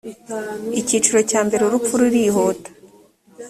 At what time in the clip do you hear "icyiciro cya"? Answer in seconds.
0.79-1.41